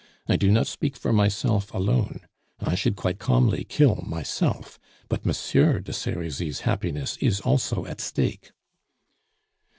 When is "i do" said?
0.27-0.49